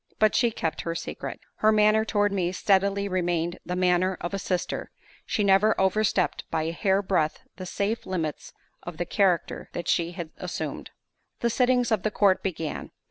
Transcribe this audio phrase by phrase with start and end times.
[0.17, 1.41] But she kept her secret.
[1.57, 4.89] Her manner toward me steadily remained the manner of a sister;
[5.27, 8.51] she never overstepped by a hair breadth the safe limits
[8.81, 10.89] of the character that she had assumed.
[11.41, 12.89] The sittings of the court began.